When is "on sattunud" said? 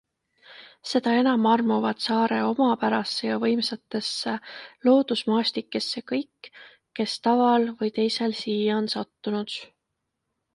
8.81-9.61